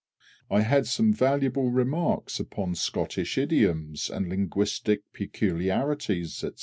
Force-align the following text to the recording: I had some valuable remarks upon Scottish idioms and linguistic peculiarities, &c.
I 0.49 0.61
had 0.61 0.87
some 0.87 1.13
valuable 1.13 1.69
remarks 1.69 2.39
upon 2.39 2.73
Scottish 2.73 3.37
idioms 3.37 4.09
and 4.09 4.29
linguistic 4.29 5.03
peculiarities, 5.13 6.33
&c. 6.33 6.49